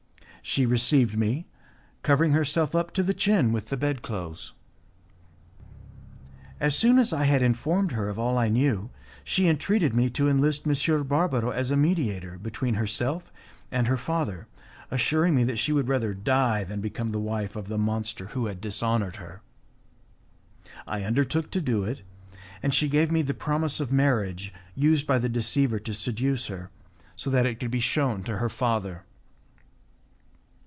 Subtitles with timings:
[0.43, 1.45] She received me,
[2.01, 4.53] covering herself up to the chin with the bed clothes.
[6.59, 8.89] As soon as I had informed her of all I knew,
[9.23, 11.03] she entreated me to enlist M.
[11.03, 13.31] Barbaro as a mediator between herself
[13.71, 14.47] and her father,
[14.89, 18.47] assuring me that she would rather die than become the wife of the monster who
[18.47, 19.43] had dishonoured her.
[20.87, 22.01] I undertook to do it,
[22.63, 26.71] and she gave me the promise of marriage used by the deceiver to seduce her,
[27.15, 29.03] so that it could be shewn to her father.